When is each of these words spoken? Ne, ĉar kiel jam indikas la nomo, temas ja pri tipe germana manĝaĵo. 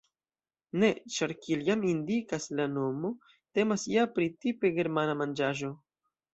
Ne, 0.83 0.87
ĉar 1.15 1.33
kiel 1.41 1.61
jam 1.67 1.83
indikas 1.91 2.49
la 2.61 2.67
nomo, 2.73 3.13
temas 3.59 3.87
ja 3.95 4.09
pri 4.17 4.29
tipe 4.47 4.75
germana 4.81 5.19
manĝaĵo. 5.25 5.75